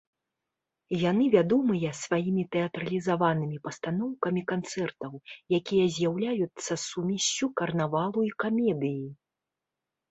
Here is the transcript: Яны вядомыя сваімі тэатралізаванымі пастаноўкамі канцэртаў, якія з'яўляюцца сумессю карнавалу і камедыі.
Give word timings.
Яны 1.09 1.25
вядомыя 1.35 1.89
сваімі 2.03 2.43
тэатралізаванымі 2.55 3.57
пастаноўкамі 3.67 4.41
канцэртаў, 4.53 5.11
якія 5.59 5.85
з'яўляюцца 5.99 6.71
сумессю 6.89 7.45
карнавалу 7.61 8.19
і 8.33 8.39
камедыі. 8.45 9.03